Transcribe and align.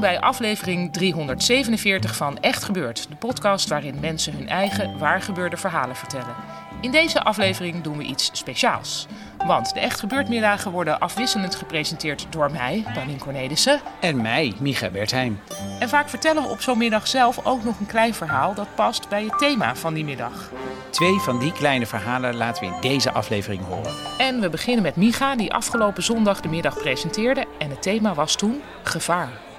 Welkom 0.00 0.18
bij 0.20 0.28
aflevering 0.28 0.92
347 0.92 2.16
van 2.16 2.38
Echt 2.38 2.64
Gebeurd, 2.64 3.06
de 3.08 3.16
podcast 3.16 3.68
waarin 3.68 4.00
mensen 4.00 4.32
hun 4.32 4.48
eigen 4.48 4.98
waargebeurde 4.98 5.56
verhalen 5.56 5.96
vertellen. 5.96 6.34
In 6.80 6.90
deze 6.90 7.22
aflevering 7.22 7.82
doen 7.82 7.96
we 7.96 8.04
iets 8.04 8.30
speciaals. 8.32 9.06
Want 9.46 9.74
de 9.74 9.80
Echt 9.80 10.00
Gebeurd 10.00 10.28
middagen 10.28 10.70
worden 10.70 11.00
afwisselend 11.00 11.54
gepresenteerd 11.54 12.26
door 12.30 12.50
mij, 12.50 12.84
Paulien 12.94 13.18
Cornelissen. 13.18 13.80
En 14.00 14.22
mij, 14.22 14.54
Micha 14.60 14.90
Bertheim. 14.90 15.40
En 15.78 15.88
vaak 15.88 16.08
vertellen 16.08 16.42
we 16.42 16.48
op 16.48 16.60
zo'n 16.60 16.78
middag 16.78 17.06
zelf 17.06 17.46
ook 17.46 17.64
nog 17.64 17.80
een 17.80 17.86
klein 17.86 18.14
verhaal 18.14 18.54
dat 18.54 18.74
past 18.74 19.08
bij 19.08 19.24
het 19.24 19.38
thema 19.38 19.76
van 19.76 19.94
die 19.94 20.04
middag. 20.04 20.50
Twee 20.90 21.18
van 21.18 21.38
die 21.38 21.52
kleine 21.52 21.86
verhalen 21.86 22.36
laten 22.36 22.68
we 22.68 22.74
in 22.74 22.80
deze 22.80 23.12
aflevering 23.12 23.64
horen. 23.64 23.94
En 24.18 24.40
we 24.40 24.48
beginnen 24.48 24.82
met 24.82 24.96
Micha, 24.96 25.36
die 25.36 25.52
afgelopen 25.52 26.02
zondag 26.02 26.40
de 26.40 26.48
middag 26.48 26.78
presenteerde. 26.78 27.46
En 27.58 27.70
het 27.70 27.82
thema 27.82 28.14
was 28.14 28.36
toen 28.36 28.62
gevaar. 28.82 29.49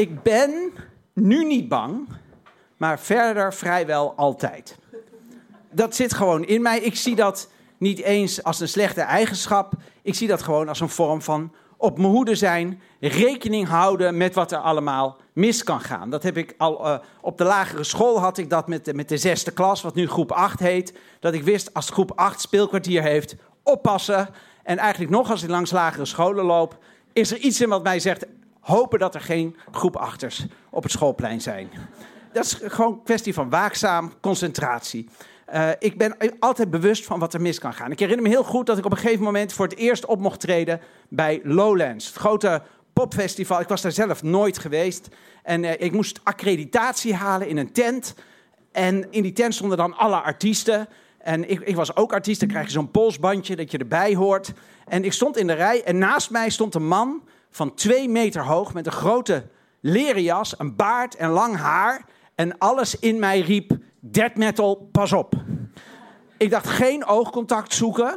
Ik 0.00 0.22
ben 0.22 0.72
nu 1.12 1.44
niet 1.44 1.68
bang, 1.68 2.08
maar 2.76 3.00
verder 3.00 3.54
vrijwel 3.54 4.12
altijd. 4.16 4.78
Dat 5.70 5.94
zit 5.94 6.14
gewoon 6.14 6.44
in 6.44 6.62
mij. 6.62 6.80
Ik 6.80 6.96
zie 6.96 7.14
dat 7.14 7.48
niet 7.78 7.98
eens 7.98 8.42
als 8.42 8.60
een 8.60 8.68
slechte 8.68 9.00
eigenschap. 9.00 9.72
Ik 10.02 10.14
zie 10.14 10.28
dat 10.28 10.42
gewoon 10.42 10.68
als 10.68 10.80
een 10.80 10.88
vorm 10.88 11.22
van 11.22 11.52
op 11.76 11.98
mijn 11.98 12.10
hoede 12.10 12.34
zijn, 12.34 12.80
rekening 13.00 13.68
houden 13.68 14.16
met 14.16 14.34
wat 14.34 14.52
er 14.52 14.58
allemaal 14.58 15.16
mis 15.32 15.64
kan 15.64 15.80
gaan. 15.80 16.10
Dat 16.10 16.22
heb 16.22 16.36
ik 16.36 16.54
al 16.58 16.86
uh, 16.86 16.98
op 17.20 17.38
de 17.38 17.44
lagere 17.44 17.84
school 17.84 18.20
had 18.20 18.38
ik 18.38 18.50
dat 18.50 18.68
met 18.68 18.84
de, 18.84 18.94
met 18.94 19.08
de 19.08 19.16
zesde 19.16 19.50
klas, 19.50 19.82
wat 19.82 19.94
nu 19.94 20.08
groep 20.08 20.32
8 20.32 20.58
heet. 20.60 20.94
Dat 21.18 21.34
ik 21.34 21.42
wist 21.42 21.74
als 21.74 21.90
groep 21.90 22.12
8 22.14 22.40
speelkwartier 22.40 23.02
heeft, 23.02 23.36
oppassen. 23.62 24.28
En 24.62 24.78
eigenlijk 24.78 25.12
nog 25.12 25.30
als 25.30 25.42
ik 25.42 25.48
langs 25.50 25.70
lagere 25.70 26.04
scholen 26.04 26.44
loop, 26.44 26.78
is 27.12 27.30
er 27.30 27.38
iets 27.38 27.60
in 27.60 27.68
wat 27.68 27.82
mij 27.82 28.00
zegt: 28.00 28.26
hopen 28.60 28.98
dat 28.98 29.14
er 29.14 29.20
geen 29.20 29.56
groep 29.70 29.96
achters 29.96 30.46
op 30.70 30.82
het 30.82 30.92
schoolplein 30.92 31.40
zijn. 31.40 31.70
Dat 32.32 32.44
is 32.44 32.58
gewoon 32.64 32.92
een 32.92 33.02
kwestie 33.02 33.34
van 33.34 33.50
waakzaam 33.50 34.12
concentratie. 34.20 35.08
Uh, 35.54 35.68
ik 35.78 35.98
ben 35.98 36.16
altijd 36.38 36.70
bewust 36.70 37.04
van 37.04 37.18
wat 37.18 37.34
er 37.34 37.40
mis 37.40 37.58
kan 37.58 37.72
gaan. 37.72 37.90
Ik 37.90 37.98
herinner 37.98 38.22
me 38.22 38.28
heel 38.28 38.44
goed 38.44 38.66
dat 38.66 38.78
ik 38.78 38.84
op 38.84 38.90
een 38.90 38.98
gegeven 38.98 39.24
moment 39.24 39.52
voor 39.52 39.66
het 39.66 39.76
eerst 39.76 40.06
op 40.06 40.20
mocht 40.20 40.40
treden 40.40 40.80
bij 41.08 41.40
Lowlands, 41.42 42.06
het 42.06 42.16
grote 42.16 42.62
popfestival. 42.92 43.60
Ik 43.60 43.68
was 43.68 43.82
daar 43.82 43.92
zelf 43.92 44.22
nooit 44.22 44.58
geweest. 44.58 45.08
En 45.42 45.62
uh, 45.62 45.72
ik 45.78 45.92
moest 45.92 46.20
accreditatie 46.24 47.14
halen 47.14 47.48
in 47.48 47.56
een 47.56 47.72
tent. 47.72 48.14
En 48.72 49.12
in 49.12 49.22
die 49.22 49.32
tent 49.32 49.54
stonden 49.54 49.78
dan 49.78 49.96
alle 49.96 50.20
artiesten. 50.20 50.88
En 51.18 51.50
ik, 51.50 51.60
ik 51.60 51.76
was 51.76 51.96
ook 51.96 52.12
artiest, 52.12 52.40
dan 52.40 52.48
krijg 52.48 52.66
je 52.66 52.72
zo'n 52.72 52.90
polsbandje 52.90 53.56
dat 53.56 53.70
je 53.70 53.78
erbij 53.78 54.14
hoort. 54.14 54.52
En 54.86 55.04
ik 55.04 55.12
stond 55.12 55.36
in 55.36 55.46
de 55.46 55.52
rij 55.52 55.84
en 55.84 55.98
naast 55.98 56.30
mij 56.30 56.50
stond 56.50 56.74
een 56.74 56.86
man 56.86 57.22
van 57.50 57.74
twee 57.74 58.08
meter 58.08 58.44
hoog 58.44 58.74
met 58.74 58.86
een 58.86 58.92
grote 58.92 59.44
leren 59.80 60.22
jas, 60.22 60.58
een 60.58 60.76
baard 60.76 61.14
en 61.14 61.30
lang 61.30 61.56
haar. 61.56 62.04
En 62.34 62.58
alles 62.58 62.98
in 62.98 63.18
mij 63.18 63.40
riep, 63.40 63.76
dead 64.00 64.34
metal, 64.34 64.88
pas 64.92 65.12
op. 65.12 65.34
Ik 66.36 66.50
dacht 66.50 66.68
geen 66.68 67.04
oogcontact 67.04 67.74
zoeken, 67.74 68.14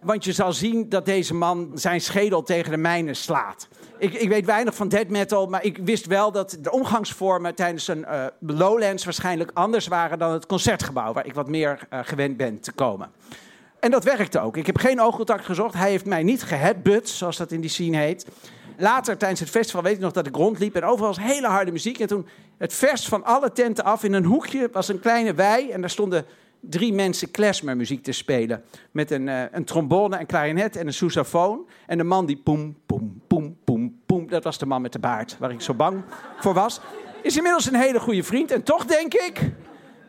want 0.00 0.24
je 0.24 0.32
zal 0.32 0.52
zien 0.52 0.88
dat 0.88 1.04
deze 1.04 1.34
man 1.34 1.70
zijn 1.74 2.00
schedel 2.00 2.42
tegen 2.42 2.70
de 2.70 2.76
mijne 2.76 3.14
slaat. 3.14 3.68
Ik, 3.98 4.14
ik 4.14 4.28
weet 4.28 4.46
weinig 4.46 4.74
van 4.74 4.88
dead 4.88 5.08
metal, 5.08 5.46
maar 5.46 5.64
ik 5.64 5.78
wist 5.84 6.06
wel 6.06 6.32
dat 6.32 6.58
de 6.60 6.70
omgangsvormen 6.70 7.54
tijdens 7.54 7.88
een 7.88 7.98
uh, 8.08 8.26
Lowlands 8.40 9.04
waarschijnlijk 9.04 9.50
anders 9.54 9.86
waren 9.86 10.18
dan 10.18 10.32
het 10.32 10.46
concertgebouw, 10.46 11.12
waar 11.12 11.26
ik 11.26 11.34
wat 11.34 11.48
meer 11.48 11.86
uh, 11.92 11.98
gewend 12.02 12.36
ben 12.36 12.60
te 12.60 12.72
komen. 12.72 13.10
En 13.86 13.92
dat 13.92 14.04
werkte 14.04 14.40
ook. 14.40 14.56
Ik 14.56 14.66
heb 14.66 14.78
geen 14.78 15.00
oogcontact 15.00 15.44
gezocht. 15.44 15.74
Hij 15.74 15.90
heeft 15.90 16.06
mij 16.06 16.22
niet 16.22 16.42
geheadbutt, 16.42 17.08
zoals 17.08 17.36
dat 17.36 17.52
in 17.52 17.60
die 17.60 17.70
scene 17.70 17.96
heet. 17.96 18.26
Later, 18.76 19.16
tijdens 19.16 19.40
het 19.40 19.50
festival, 19.50 19.82
weet 19.82 19.94
ik 19.94 20.00
nog 20.00 20.12
dat 20.12 20.26
ik 20.26 20.36
rondliep 20.36 20.74
en 20.74 20.84
overal 20.84 21.08
was 21.08 21.20
hele 21.20 21.46
harde 21.46 21.72
muziek. 21.72 21.98
En 21.98 22.06
toen, 22.06 22.26
het 22.58 22.74
vers 22.74 23.08
van 23.08 23.24
alle 23.24 23.52
tenten 23.52 23.84
af, 23.84 24.04
in 24.04 24.12
een 24.12 24.24
hoekje 24.24 24.68
was 24.72 24.88
een 24.88 25.00
kleine 25.00 25.34
wei. 25.34 25.70
En 25.70 25.80
daar 25.80 25.90
stonden 25.90 26.24
drie 26.60 26.92
mensen 26.92 27.30
klezmermuziek 27.30 28.02
te 28.02 28.12
spelen. 28.12 28.62
Met 28.90 29.10
een, 29.10 29.26
uh, 29.26 29.42
een 29.50 29.64
trombone, 29.64 30.20
een 30.20 30.26
klarinet 30.26 30.76
en 30.76 30.86
een 30.86 30.94
sousaphone. 30.94 31.60
En 31.86 31.98
de 31.98 32.04
man 32.04 32.26
die 32.26 32.36
poem, 32.36 32.76
poem, 32.86 33.22
poem, 33.26 33.56
poem, 33.64 34.00
poem. 34.06 34.28
Dat 34.28 34.44
was 34.44 34.58
de 34.58 34.66
man 34.66 34.82
met 34.82 34.92
de 34.92 34.98
baard, 34.98 35.36
waar 35.38 35.50
ik 35.50 35.60
zo 35.60 35.74
bang 35.74 36.02
voor 36.38 36.54
was. 36.54 36.80
Is 37.22 37.36
inmiddels 37.36 37.66
een 37.66 37.80
hele 37.80 38.00
goede 38.00 38.22
vriend. 38.22 38.50
En 38.50 38.62
toch 38.62 38.84
denk 38.84 39.14
ik, 39.14 39.40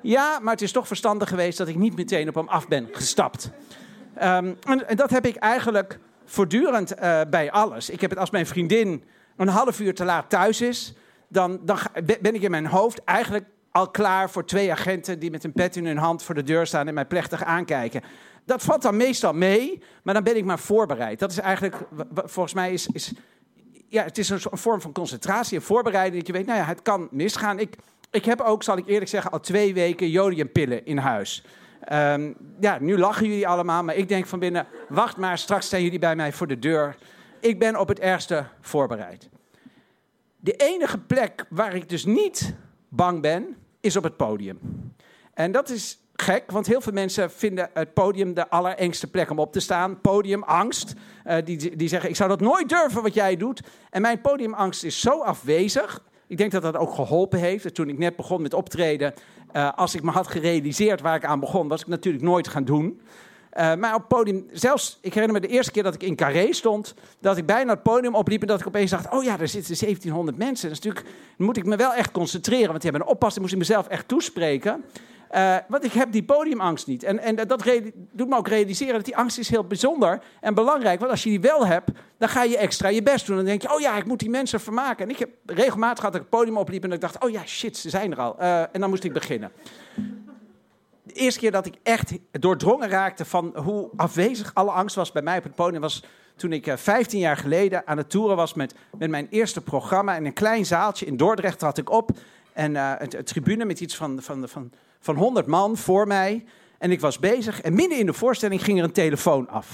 ja, 0.09 0.39
maar 0.39 0.53
het 0.53 0.61
is 0.61 0.71
toch 0.71 0.87
verstandig 0.87 1.29
geweest 1.29 1.57
dat 1.57 1.67
ik 1.67 1.75
niet 1.75 1.95
meteen 1.95 2.27
op 2.27 2.35
hem 2.35 2.47
af 2.47 2.67
ben 2.67 2.87
gestapt. 2.91 3.49
Um, 4.23 4.57
en, 4.63 4.95
dat 4.95 5.09
heb 5.09 5.25
ik 5.25 5.35
eigenlijk 5.35 5.99
voortdurend 6.25 6.99
uh, 6.99 7.21
bij 7.29 7.51
alles. 7.51 7.89
Ik 7.89 8.01
heb 8.01 8.09
het 8.09 8.19
als 8.19 8.29
mijn 8.29 8.45
vriendin 8.45 9.03
een 9.37 9.47
half 9.47 9.79
uur 9.79 9.93
te 9.93 10.05
laat 10.05 10.29
thuis 10.29 10.61
is, 10.61 10.93
dan, 11.27 11.59
dan 11.61 11.77
ben 12.03 12.35
ik 12.35 12.41
in 12.41 12.51
mijn 12.51 12.65
hoofd 12.65 13.03
eigenlijk 13.03 13.45
al 13.71 13.89
klaar 13.89 14.29
voor 14.29 14.45
twee 14.45 14.71
agenten 14.71 15.19
die 15.19 15.31
met 15.31 15.43
een 15.43 15.53
pet 15.53 15.75
in 15.75 15.85
hun 15.85 15.97
hand 15.97 16.23
voor 16.23 16.35
de 16.35 16.43
deur 16.43 16.67
staan 16.67 16.87
en 16.87 16.93
mij 16.93 17.05
plechtig 17.05 17.43
aankijken. 17.43 18.01
Dat 18.45 18.63
valt 18.63 18.81
dan 18.81 18.97
meestal 18.97 19.33
mee, 19.33 19.81
maar 20.03 20.13
dan 20.13 20.23
ben 20.23 20.37
ik 20.37 20.45
maar 20.45 20.59
voorbereid. 20.59 21.19
Dat 21.19 21.31
is 21.31 21.39
eigenlijk, 21.39 21.75
volgens 22.13 22.53
mij 22.53 22.73
is, 22.73 22.87
is 22.87 23.13
ja, 23.87 24.03
het 24.03 24.17
is 24.17 24.29
een, 24.29 24.39
een 24.51 24.57
vorm 24.57 24.81
van 24.81 24.91
concentratie 24.91 25.57
en 25.57 25.63
voorbereiding. 25.63 26.17
Dat 26.17 26.27
je 26.27 26.33
weet, 26.33 26.45
nou 26.45 26.59
ja, 26.59 26.65
het 26.65 26.81
kan 26.81 27.07
misgaan. 27.11 27.59
Ik, 27.59 27.75
ik 28.17 28.25
heb 28.25 28.41
ook, 28.41 28.63
zal 28.63 28.77
ik 28.77 28.87
eerlijk 28.87 29.09
zeggen, 29.09 29.31
al 29.31 29.39
twee 29.39 29.73
weken 29.73 30.09
jodiumpillen 30.09 30.85
in 30.85 30.97
huis. 30.97 31.43
Um, 31.93 32.35
ja, 32.59 32.77
nu 32.79 32.97
lachen 32.97 33.27
jullie 33.27 33.47
allemaal, 33.47 33.83
maar 33.83 33.95
ik 33.95 34.07
denk 34.07 34.25
van 34.25 34.39
binnen, 34.39 34.67
wacht 34.89 35.17
maar, 35.17 35.37
straks 35.37 35.65
staan 35.65 35.83
jullie 35.83 35.99
bij 35.99 36.15
mij 36.15 36.33
voor 36.33 36.47
de 36.47 36.59
deur. 36.59 36.95
Ik 37.39 37.59
ben 37.59 37.79
op 37.79 37.87
het 37.87 37.99
ergste 37.99 38.45
voorbereid. 38.61 39.29
De 40.39 40.53
enige 40.53 40.97
plek 40.97 41.45
waar 41.49 41.75
ik 41.75 41.89
dus 41.89 42.05
niet 42.05 42.55
bang 42.89 43.21
ben, 43.21 43.55
is 43.81 43.95
op 43.95 44.03
het 44.03 44.17
podium. 44.17 44.59
En 45.33 45.51
dat 45.51 45.69
is 45.69 45.99
gek, 46.13 46.51
want 46.51 46.67
heel 46.67 46.81
veel 46.81 46.93
mensen 46.93 47.31
vinden 47.31 47.69
het 47.73 47.93
podium 47.93 48.33
de 48.33 48.49
allerengste 48.49 49.07
plek 49.07 49.29
om 49.29 49.39
op 49.39 49.51
te 49.51 49.59
staan. 49.59 50.01
Podiumangst. 50.01 50.93
Uh, 51.25 51.35
die, 51.43 51.75
die 51.75 51.87
zeggen, 51.87 52.09
ik 52.09 52.15
zou 52.15 52.29
dat 52.29 52.39
nooit 52.39 52.69
durven 52.69 53.01
wat 53.01 53.13
jij 53.13 53.37
doet. 53.37 53.61
En 53.89 54.01
mijn 54.01 54.21
podiumangst 54.21 54.83
is 54.83 54.99
zo 54.99 55.21
afwezig 55.21 56.03
ik 56.27 56.37
denk 56.37 56.51
dat 56.51 56.61
dat 56.61 56.77
ook 56.77 56.93
geholpen 56.93 57.39
heeft. 57.39 57.75
Toen 57.75 57.89
ik 57.89 57.97
net 57.97 58.15
begon 58.15 58.41
met 58.41 58.53
optreden, 58.53 59.13
uh, 59.53 59.73
als 59.75 59.95
ik 59.95 60.03
me 60.03 60.11
had 60.11 60.27
gerealiseerd 60.27 61.01
waar 61.01 61.15
ik 61.15 61.25
aan 61.25 61.39
begon, 61.39 61.67
was 61.67 61.81
ik 61.81 61.87
natuurlijk 61.87 62.23
nooit 62.23 62.47
gaan 62.47 62.65
doen. 62.65 63.01
Uh, 63.57 63.75
maar 63.75 63.93
op 63.93 63.99
het 63.99 64.07
podium, 64.07 64.45
zelfs, 64.51 64.97
ik 65.01 65.13
herinner 65.13 65.41
me 65.41 65.47
de 65.47 65.53
eerste 65.53 65.71
keer 65.71 65.83
dat 65.83 65.93
ik 65.93 66.03
in 66.03 66.15
Carré 66.15 66.53
stond, 66.53 66.93
dat 67.19 67.37
ik 67.37 67.45
bijna 67.45 67.73
het 67.73 67.83
podium 67.83 68.15
opliep 68.15 68.41
en 68.41 68.47
dat 68.47 68.59
ik 68.59 68.67
opeens 68.67 68.91
dacht, 68.91 69.13
oh 69.13 69.23
ja, 69.23 69.39
er 69.39 69.47
zitten 69.47 69.77
1700 69.79 70.37
mensen. 70.37 70.69
Dat 70.69 70.77
is 70.77 70.83
natuurlijk, 70.83 71.15
dan 71.37 71.45
moet 71.45 71.57
ik 71.57 71.65
me 71.65 71.75
wel 71.75 71.93
echt 71.93 72.11
concentreren, 72.11 72.67
want 72.67 72.81
die 72.81 72.89
hebben 72.89 73.07
een 73.07 73.13
oppas, 73.13 73.33
dan 73.33 73.41
moest 73.41 73.53
ik 73.53 73.59
mezelf 73.59 73.87
echt 73.87 74.07
toespreken. 74.07 74.83
Uh, 75.35 75.55
want 75.67 75.83
ik 75.83 75.91
heb 75.91 76.11
die 76.11 76.23
podiumangst 76.23 76.87
niet. 76.87 77.03
En, 77.03 77.19
en 77.19 77.35
dat 77.35 77.63
doet 78.11 78.29
me 78.29 78.35
ook 78.35 78.47
realiseren 78.47 78.93
dat 78.93 79.05
die 79.05 79.17
angst 79.17 79.37
is 79.37 79.49
heel 79.49 79.63
bijzonder 79.63 80.21
en 80.41 80.53
belangrijk. 80.53 80.99
Want 80.99 81.11
als 81.11 81.23
je 81.23 81.29
die 81.29 81.41
wel 81.41 81.65
hebt, 81.65 81.91
dan 82.17 82.29
ga 82.29 82.43
je 82.43 82.57
extra 82.57 82.89
je 82.89 83.03
best 83.03 83.25
doen. 83.25 83.35
Dan 83.35 83.45
denk 83.45 83.61
je, 83.61 83.73
oh 83.73 83.79
ja, 83.79 83.97
ik 83.97 84.05
moet 84.05 84.19
die 84.19 84.29
mensen 84.29 84.59
vermaken. 84.59 85.05
En 85.05 85.11
ik 85.11 85.19
heb 85.19 85.29
regelmatig 85.45 86.03
dat 86.03 86.15
ik 86.15 86.21
het 86.21 86.29
podium 86.29 86.57
opliep 86.57 86.83
en 86.83 86.91
ik 86.91 87.01
dacht, 87.01 87.23
oh 87.23 87.29
ja, 87.29 87.45
shit, 87.45 87.77
ze 87.77 87.89
zijn 87.89 88.11
er 88.11 88.19
al. 88.19 88.35
Uh, 88.39 88.59
en 88.59 88.79
dan 88.79 88.89
moest 88.89 89.03
ik 89.03 89.13
beginnen. 89.13 89.51
De 91.03 91.13
eerste 91.13 91.39
keer 91.39 91.51
dat 91.51 91.65
ik 91.65 91.75
echt 91.83 92.11
doordrongen 92.31 92.89
raakte 92.89 93.25
van 93.25 93.53
hoe 93.55 93.89
afwezig 93.95 94.51
alle 94.53 94.71
angst 94.71 94.95
was 94.95 95.11
bij 95.11 95.21
mij 95.21 95.37
op 95.37 95.43
het 95.43 95.55
podium 95.55 95.81
was 95.81 96.03
toen 96.35 96.53
ik 96.53 96.67
uh, 96.67 96.73
eh, 96.73 96.79
15 96.79 97.19
jaar 97.19 97.37
geleden 97.37 97.87
aan 97.87 97.97
het 97.97 98.09
toeren 98.09 98.35
was 98.35 98.53
met, 98.53 98.75
met 98.97 99.09
mijn 99.09 99.27
eerste 99.29 99.61
programma. 99.61 100.15
In 100.15 100.25
een 100.25 100.33
klein 100.33 100.65
zaaltje 100.65 101.05
in 101.05 101.17
Dordrecht 101.17 101.61
had 101.61 101.77
ik 101.77 101.89
op. 101.89 102.11
En 102.53 102.75
een, 102.75 103.17
een 103.17 103.23
tribune 103.23 103.65
met 103.65 103.79
iets 103.79 103.95
van, 103.95 104.21
van, 104.21 104.47
van 104.47 104.71
van 105.07 105.15
100 105.15 105.47
man 105.47 105.77
voor 105.77 106.07
mij. 106.07 106.45
En 106.77 106.91
ik 106.91 106.99
was 106.99 107.19
bezig 107.19 107.61
en 107.61 107.73
midden 107.73 107.97
in 107.97 108.05
de 108.05 108.13
voorstelling 108.13 108.63
ging 108.63 108.77
er 108.77 108.83
een 108.83 108.91
telefoon 108.91 109.49
af. 109.49 109.67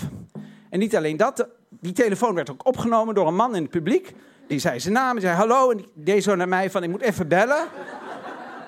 En 0.69 0.79
niet 0.79 0.95
alleen 0.95 1.17
dat, 1.17 1.47
die 1.69 1.91
telefoon 1.91 2.35
werd 2.35 2.51
ook 2.51 2.67
opgenomen 2.67 3.15
door 3.15 3.27
een 3.27 3.35
man 3.35 3.55
in 3.55 3.61
het 3.61 3.71
publiek. 3.71 4.13
Die 4.47 4.59
zei 4.59 4.79
zijn 4.79 4.93
naam, 4.93 5.19
zei 5.19 5.35
hallo. 5.35 5.71
En 5.71 5.77
die 5.77 5.91
deed 5.93 6.23
zo 6.23 6.35
naar 6.35 6.47
mij 6.47 6.71
van, 6.71 6.83
ik 6.83 6.89
moet 6.89 7.01
even 7.01 7.27
bellen. 7.27 7.67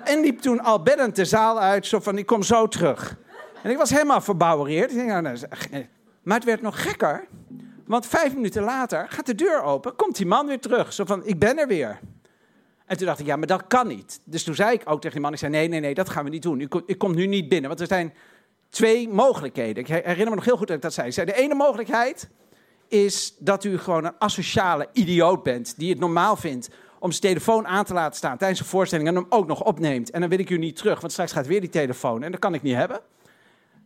En 0.03 0.21
liep 0.21 0.39
toen 0.39 0.59
al 0.59 0.83
bellend 0.83 1.15
de 1.15 1.25
zaal 1.25 1.59
uit, 1.59 1.85
zo 1.85 1.99
van, 1.99 2.17
ik 2.17 2.25
kom 2.25 2.43
zo 2.43 2.67
terug. 2.67 3.17
En 3.63 3.71
ik 3.71 3.77
was 3.77 3.89
helemaal 3.89 4.21
verbouwereerd. 4.21 4.95
Nou, 4.95 5.21
nou, 5.21 5.37
maar 6.23 6.35
het 6.35 6.45
werd 6.45 6.61
nog 6.61 6.81
gekker. 6.81 7.27
Want 7.85 8.05
vijf 8.05 8.33
minuten 8.33 8.63
later 8.63 9.05
gaat 9.09 9.25
de 9.25 9.35
deur 9.35 9.61
open, 9.61 9.95
komt 9.95 10.15
die 10.15 10.25
man 10.25 10.47
weer 10.47 10.59
terug. 10.59 10.93
Zo 10.93 11.05
van, 11.05 11.25
ik 11.25 11.39
ben 11.39 11.57
er 11.57 11.67
weer. 11.67 11.99
En 12.85 12.97
toen 12.97 13.05
dacht 13.05 13.19
ik, 13.19 13.25
ja, 13.25 13.35
maar 13.35 13.47
dat 13.47 13.67
kan 13.67 13.87
niet. 13.87 14.19
Dus 14.23 14.43
toen 14.43 14.55
zei 14.55 14.73
ik 14.73 14.81
ook 14.85 15.01
tegen 15.01 15.11
die 15.11 15.21
man, 15.21 15.33
ik 15.33 15.39
zei, 15.39 15.51
nee, 15.51 15.67
nee, 15.67 15.79
nee, 15.79 15.93
dat 15.93 16.09
gaan 16.09 16.23
we 16.23 16.29
niet 16.29 16.41
doen. 16.41 16.61
Ik 16.61 16.69
kom, 16.69 16.83
ik 16.85 16.97
kom 16.97 17.15
nu 17.15 17.25
niet 17.27 17.49
binnen, 17.49 17.67
want 17.69 17.81
er 17.81 17.87
zijn 17.87 18.13
twee 18.69 19.09
mogelijkheden. 19.09 19.83
Ik 19.83 19.87
herinner 19.87 20.29
me 20.29 20.35
nog 20.35 20.45
heel 20.45 20.57
goed 20.57 20.67
dat 20.67 20.75
ik 20.75 20.81
dat 20.81 20.93
zei. 20.93 21.11
Zei, 21.11 21.25
de 21.25 21.33
ene 21.33 21.53
mogelijkheid 21.55 22.29
is 22.87 23.35
dat 23.39 23.63
u 23.63 23.77
gewoon 23.77 24.05
een 24.05 24.19
asociale 24.19 24.87
idioot 24.93 25.43
bent... 25.43 25.77
die 25.77 25.89
het 25.89 25.99
normaal 25.99 26.35
vindt 26.35 26.69
om 26.99 27.11
zijn 27.11 27.21
telefoon 27.21 27.67
aan 27.67 27.85
te 27.85 27.93
laten 27.93 28.17
staan 28.17 28.37
tijdens 28.37 28.59
een 28.59 28.65
voorstelling... 28.65 29.07
en 29.07 29.15
hem 29.15 29.25
ook 29.29 29.47
nog 29.47 29.63
opneemt. 29.63 30.11
En 30.11 30.19
dan 30.19 30.29
wil 30.29 30.39
ik 30.39 30.49
u 30.49 30.57
niet 30.57 30.75
terug, 30.75 30.99
want 30.99 31.11
straks 31.11 31.31
gaat 31.31 31.47
weer 31.47 31.61
die 31.61 31.69
telefoon. 31.69 32.23
En 32.23 32.31
dat 32.31 32.39
kan 32.39 32.53
ik 32.53 32.61
niet 32.61 32.75
hebben. 32.75 32.99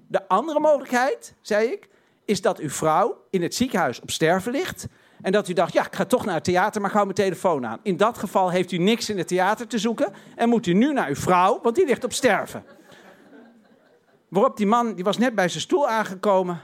De 0.08 0.28
andere 0.28 0.60
mogelijkheid, 0.60 1.36
zei 1.42 1.68
ik, 1.68 1.90
is 2.26 2.42
dat 2.42 2.60
uw 2.60 2.70
vrouw 2.70 3.18
in 3.30 3.42
het 3.42 3.56
ziekenhuis 3.56 4.02
op 4.02 4.12
sterven 4.12 4.52
ligt... 4.52 4.88
En 5.22 5.32
dat 5.32 5.48
u 5.48 5.54
dacht, 5.54 5.74
ja, 5.74 5.86
ik 5.86 5.96
ga 5.96 6.06
toch 6.06 6.26
naar 6.26 6.36
het 6.36 6.44
theater, 6.44 6.82
maar 6.82 6.90
ik 6.90 6.96
mijn 6.96 7.14
telefoon 7.14 7.66
aan. 7.66 7.80
In 7.84 7.98
dat 7.98 8.18
geval 8.18 8.50
heeft 8.50 8.72
u 8.72 8.78
niks 8.78 9.10
in 9.10 9.18
het 9.18 9.28
theater 9.28 9.68
te 9.68 9.78
zoeken 9.78 10.14
en 10.36 10.50
moet 10.50 10.66
u 10.66 10.74
nu 10.74 10.94
naar 10.94 11.08
uw 11.08 11.16
vrouw, 11.16 11.60
want 11.62 11.76
die 11.76 11.86
ligt 11.86 12.04
op 12.04 12.14
sterven. 12.14 12.64
Waarop 14.30 14.58
die 14.58 14.68
man, 14.68 14.94
die 14.94 15.04
was 15.04 15.18
net 15.18 15.36
bij 15.36 15.48
zijn 15.48 15.62
stoel 15.62 15.88
aangekomen, 15.88 16.62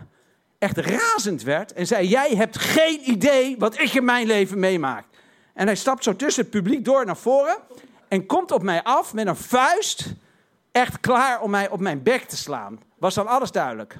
echt 0.59 0.77
razend 0.77 1.43
werd 1.43 1.73
en 1.73 1.87
zei: 1.87 2.07
Jij 2.07 2.35
hebt 2.35 2.59
geen 2.59 3.09
idee 3.09 3.55
wat 3.59 3.79
ik 3.79 3.93
in 3.93 4.05
mijn 4.05 4.27
leven 4.27 4.59
meemaak. 4.59 5.05
En 5.53 5.65
hij 5.65 5.75
stapt 5.75 6.03
zo 6.03 6.15
tussen 6.15 6.41
het 6.41 6.51
publiek 6.51 6.85
door 6.85 7.05
naar 7.05 7.17
voren 7.17 7.57
en 8.07 8.25
komt 8.25 8.51
op 8.51 8.63
mij 8.63 8.83
af 8.83 9.13
met 9.13 9.27
een 9.27 9.35
vuist, 9.35 10.13
echt 10.71 10.99
klaar 10.99 11.41
om 11.41 11.49
mij 11.49 11.69
op 11.69 11.79
mijn 11.79 12.03
bek 12.03 12.23
te 12.23 12.37
slaan. 12.37 12.79
Was 12.97 13.13
dan 13.13 13.27
alles 13.27 13.51
duidelijk. 13.51 13.97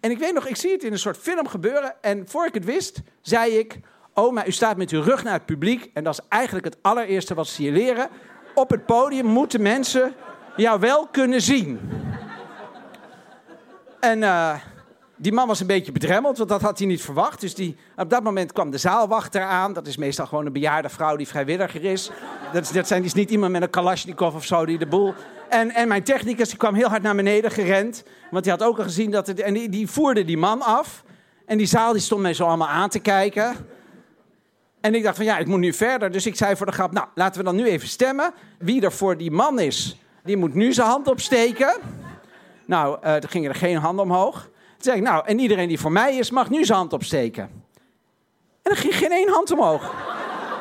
En 0.00 0.10
ik 0.10 0.18
weet 0.18 0.34
nog, 0.34 0.46
ik 0.46 0.56
zie 0.56 0.72
het 0.72 0.84
in 0.84 0.92
een 0.92 0.98
soort 0.98 1.16
film 1.16 1.48
gebeuren. 1.48 1.94
En 2.00 2.28
voor 2.28 2.46
ik 2.46 2.54
het 2.54 2.64
wist, 2.64 3.02
zei 3.20 3.58
ik: 3.58 3.80
maar 4.32 4.46
u 4.46 4.52
staat 4.52 4.76
met 4.76 4.90
uw 4.90 5.02
rug 5.02 5.22
naar 5.22 5.32
het 5.32 5.46
publiek. 5.46 5.90
En 5.94 6.04
dat 6.04 6.12
is 6.12 6.24
eigenlijk 6.28 6.64
het 6.64 6.76
allereerste 6.82 7.34
wat 7.34 7.46
ze 7.46 7.62
je 7.62 7.72
leren. 7.72 8.08
Op 8.54 8.70
het 8.70 8.86
podium 8.86 9.26
moeten 9.26 9.62
mensen 9.62 10.14
jou 10.56 10.80
wel 10.80 11.06
kunnen 11.06 11.40
zien. 11.40 11.80
En 14.00 14.22
uh, 14.22 14.54
die 15.16 15.32
man 15.32 15.46
was 15.46 15.60
een 15.60 15.66
beetje 15.66 15.92
bedremmeld, 15.92 16.38
want 16.38 16.48
dat 16.48 16.62
had 16.62 16.78
hij 16.78 16.86
niet 16.86 17.02
verwacht. 17.02 17.40
Dus 17.40 17.54
die, 17.54 17.76
op 17.96 18.10
dat 18.10 18.22
moment 18.22 18.52
kwam 18.52 18.70
de 18.70 18.78
zaalwachter 18.78 19.42
aan. 19.42 19.72
Dat 19.72 19.86
is 19.86 19.96
meestal 19.96 20.26
gewoon 20.26 20.46
een 20.46 20.52
bejaarde 20.52 20.88
vrouw 20.88 21.16
die 21.16 21.28
vrijwilliger 21.28 21.84
is. 21.84 22.10
Dat, 22.52 22.62
is, 22.62 22.70
dat 22.70 22.86
zijn 22.86 23.02
dus 23.02 23.14
niet 23.14 23.30
iemand 23.30 23.52
met 23.52 23.62
een 23.62 23.70
kalasjnikov 23.70 24.34
of 24.34 24.44
zo 24.44 24.66
die 24.66 24.78
de 24.78 24.86
boel... 24.86 25.14
En, 25.48 25.70
en 25.70 25.88
mijn 25.88 26.02
technicus 26.02 26.48
die 26.48 26.58
kwam 26.58 26.74
heel 26.74 26.88
hard 26.88 27.02
naar 27.02 27.14
beneden 27.14 27.50
gerend. 27.50 28.04
Want 28.30 28.44
die 28.44 28.52
had 28.52 28.62
ook 28.62 28.78
al 28.78 28.84
gezien 28.84 29.10
dat... 29.10 29.26
Het, 29.26 29.40
en 29.40 29.54
die, 29.54 29.68
die 29.68 29.88
voerde 29.88 30.24
die 30.24 30.36
man 30.36 30.62
af. 30.62 31.04
En 31.46 31.58
die 31.58 31.66
zaal 31.66 31.92
die 31.92 32.00
stond 32.00 32.22
mij 32.22 32.34
zo 32.34 32.44
allemaal 32.44 32.68
aan 32.68 32.88
te 32.88 32.98
kijken. 32.98 33.56
En 34.80 34.94
ik 34.94 35.02
dacht 35.02 35.16
van 35.16 35.24
ja, 35.24 35.38
ik 35.38 35.46
moet 35.46 35.58
nu 35.58 35.72
verder. 35.72 36.10
Dus 36.10 36.26
ik 36.26 36.36
zei 36.36 36.56
voor 36.56 36.66
de 36.66 36.72
grap, 36.72 36.92
nou, 36.92 37.06
laten 37.14 37.38
we 37.38 37.44
dan 37.44 37.56
nu 37.56 37.64
even 37.64 37.88
stemmen. 37.88 38.32
Wie 38.58 38.82
er 38.82 38.92
voor 38.92 39.16
die 39.16 39.30
man 39.30 39.58
is, 39.58 40.00
die 40.24 40.36
moet 40.36 40.54
nu 40.54 40.72
zijn 40.72 40.88
hand 40.88 41.08
opsteken. 41.08 41.76
Nou, 42.64 42.98
uh, 43.04 43.14
er 43.14 43.28
gingen 43.28 43.50
er 43.50 43.56
geen 43.56 43.76
handen 43.76 44.04
omhoog. 44.04 44.48
Toen 44.76 44.84
zei 44.84 44.96
ik, 44.96 45.02
nou, 45.02 45.26
en 45.26 45.38
iedereen 45.38 45.68
die 45.68 45.80
voor 45.80 45.92
mij 45.92 46.16
is, 46.16 46.30
mag 46.30 46.50
nu 46.50 46.64
zijn 46.64 46.78
hand 46.78 46.92
opsteken. 46.92 47.42
En 48.62 48.70
er 48.70 48.76
ging 48.76 48.96
geen 48.96 49.12
één 49.12 49.28
hand 49.28 49.50
omhoog. 49.50 49.94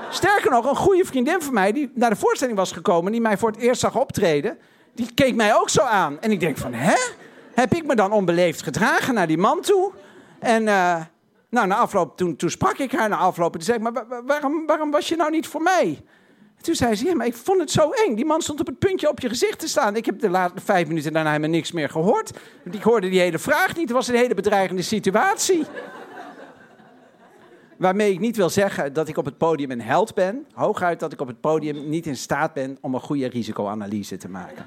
Sterker 0.09 0.51
nog, 0.51 0.65
een 0.65 0.75
goede 0.75 1.06
vriendin 1.06 1.41
van 1.41 1.53
mij, 1.53 1.71
die 1.71 1.91
naar 1.94 2.09
de 2.09 2.15
voorstelling 2.15 2.57
was 2.57 2.71
gekomen, 2.71 3.12
die 3.12 3.21
mij 3.21 3.38
voor 3.38 3.51
het 3.51 3.59
eerst 3.59 3.81
zag 3.81 3.95
optreden, 3.95 4.57
die 4.94 5.13
keek 5.13 5.35
mij 5.35 5.56
ook 5.56 5.69
zo 5.69 5.81
aan. 5.81 6.21
En 6.21 6.31
ik 6.31 6.39
denk 6.39 6.57
van, 6.57 6.73
hè? 6.73 6.95
Heb 7.53 7.73
ik 7.73 7.85
me 7.85 7.95
dan 7.95 8.12
onbeleefd 8.12 8.62
gedragen 8.62 9.13
naar 9.13 9.27
die 9.27 9.38
man 9.38 9.62
toe? 9.62 9.91
En 10.39 10.62
uh, 10.67 11.01
nou, 11.50 11.67
na 11.67 11.75
afloop, 11.75 12.17
toen, 12.17 12.35
toen 12.35 12.50
sprak 12.50 12.77
ik 12.77 12.91
haar 12.91 13.09
na 13.09 13.17
afloop. 13.17 13.53
En 13.53 13.59
toen 13.59 13.67
zei 13.67 13.77
ik, 13.77 13.83
maar 13.83 14.23
waarom, 14.25 14.65
waarom 14.65 14.91
was 14.91 15.07
je 15.07 15.15
nou 15.15 15.31
niet 15.31 15.47
voor 15.47 15.62
mij? 15.62 16.03
Toen 16.65 16.75
zei 16.75 16.95
ze, 16.95 17.06
ja, 17.06 17.15
maar 17.15 17.25
ik 17.25 17.35
vond 17.35 17.59
het 17.59 17.71
zo 17.71 17.89
eng. 17.89 18.15
Die 18.15 18.25
man 18.25 18.41
stond 18.41 18.59
op 18.59 18.65
het 18.65 18.79
puntje 18.79 19.09
op 19.09 19.19
je 19.19 19.29
gezicht 19.29 19.59
te 19.59 19.67
staan. 19.67 19.95
Ik 19.95 20.06
heb 20.06 20.19
de 20.19 20.29
laatste 20.29 20.62
vijf 20.62 20.88
minuten 20.88 21.13
daarna 21.13 21.29
helemaal 21.29 21.50
niks 21.50 21.71
meer 21.71 21.89
gehoord. 21.89 22.31
Ik 22.71 22.81
hoorde 22.81 23.09
die 23.09 23.19
hele 23.19 23.39
vraag 23.39 23.75
niet. 23.75 23.88
Het 23.88 23.91
was 23.91 24.07
een 24.07 24.15
hele 24.15 24.33
bedreigende 24.33 24.81
situatie. 24.81 25.65
Waarmee 27.77 28.12
ik 28.12 28.19
niet 28.19 28.35
wil 28.35 28.50
zeggen 28.50 28.94
dat 28.94 29.07
ik 29.07 29.17
op 29.17 29.25
het 29.25 29.38
podium 29.38 29.71
een 29.71 29.81
held 29.81 30.13
ben. 30.13 30.45
Hooguit 30.53 31.00
dat 31.00 31.13
ik 31.13 31.21
op 31.21 31.27
het 31.27 31.39
podium 31.39 31.89
niet 31.89 32.06
in 32.06 32.17
staat 32.17 32.53
ben 32.53 32.77
om 32.81 32.94
een 32.94 33.01
goede 33.01 33.27
risicoanalyse 33.27 34.17
te 34.17 34.29
maken. 34.29 34.65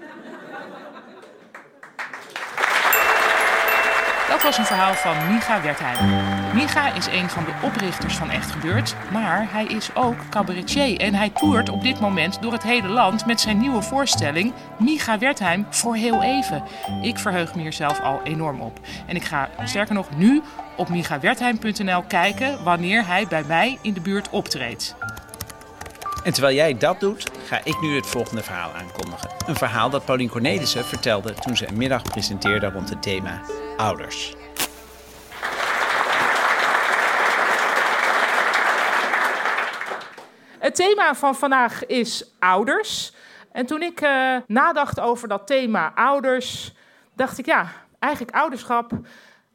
Dat 4.29 4.43
was 4.43 4.59
een 4.59 4.65
verhaal 4.65 4.95
van 4.95 5.33
Micha 5.33 5.63
Wertheim. 5.63 6.55
Micha 6.55 6.95
is 6.95 7.07
een 7.07 7.29
van 7.31 7.45
de 7.45 7.53
oprichters 7.63 8.17
van 8.17 8.31
Echt 8.31 8.51
Gebeurd, 8.51 8.95
maar 9.13 9.47
hij 9.51 9.65
is 9.65 9.95
ook 9.95 10.29
cabaretier. 10.31 11.01
En 11.01 11.15
hij 11.15 11.31
toert 11.31 11.69
op 11.69 11.83
dit 11.83 12.01
moment 12.01 12.43
door 12.43 12.53
het 12.53 12.63
hele 12.63 12.89
land 12.89 13.27
met 13.27 13.41
zijn 13.41 13.59
nieuwe 13.59 13.83
voorstelling 13.83 14.53
Micha 14.79 15.19
Wertheim 15.19 15.67
voor 15.71 15.97
heel 15.97 16.23
even. 16.23 16.63
Ik 17.03 17.19
verheug 17.19 17.55
me 17.55 17.61
hier 17.61 17.73
zelf 17.73 18.01
al 18.01 18.21
enorm 18.25 18.61
op. 18.61 18.81
En 19.07 19.17
ik 19.17 19.25
ga 19.25 19.49
sterker 19.65 19.95
nog 19.95 20.17
nu 20.17 20.43
op 20.77 20.89
michawertheim.nl 20.89 22.03
kijken 22.03 22.65
wanneer 22.65 23.07
hij 23.07 23.27
bij 23.29 23.45
mij 23.47 23.79
in 23.83 23.93
de 23.93 24.01
buurt 24.01 24.31
optreedt. 24.31 24.97
En 26.29 26.35
terwijl 26.35 26.57
jij 26.57 26.79
dat 26.79 27.01
doet, 27.01 27.31
ga 27.47 27.61
ik 27.65 27.81
nu 27.81 27.97
het 27.97 28.07
volgende 28.07 28.43
verhaal 28.43 28.71
aankondigen. 28.71 29.31
Een 29.47 29.57
verhaal 29.57 29.91
dat 29.91 30.05
Paulien 30.05 30.29
Cornelissen 30.29 30.85
vertelde 30.85 31.35
toen 31.35 31.57
ze 31.57 31.69
een 31.69 31.77
middag 31.77 32.03
presenteerde 32.03 32.71
rond 32.71 32.89
het 32.89 33.03
thema 33.03 33.41
ouders. 33.77 34.35
Het 40.59 40.75
thema 40.75 41.15
van 41.15 41.35
vandaag 41.35 41.87
is 41.87 42.33
ouders. 42.39 43.13
En 43.53 43.67
toen 43.67 43.83
ik 43.83 44.01
uh, 44.01 44.37
nadacht 44.47 45.01
over 45.01 45.29
dat 45.29 45.47
thema 45.47 45.93
ouders, 45.95 46.75
dacht 47.15 47.39
ik 47.39 47.47
ja, 47.47 47.73
eigenlijk 47.99 48.37
ouderschap 48.37 48.93